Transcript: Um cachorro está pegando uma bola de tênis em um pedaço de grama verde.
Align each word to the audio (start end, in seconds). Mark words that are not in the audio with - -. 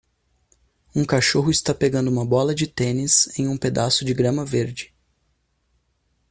Um 0.95 1.05
cachorro 1.05 1.51
está 1.51 1.75
pegando 1.75 2.09
uma 2.09 2.25
bola 2.25 2.55
de 2.55 2.65
tênis 2.65 3.29
em 3.37 3.47
um 3.47 3.55
pedaço 3.55 4.03
de 4.03 4.15
grama 4.15 4.43
verde. 4.43 4.91